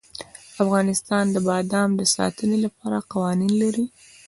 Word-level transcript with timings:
افغانستان 0.63 1.25
د 1.31 1.37
بادام 1.47 1.89
د 1.99 2.01
ساتنې 2.15 2.57
لپاره 2.65 3.05
قوانین 3.11 3.51
لري. 3.61 3.85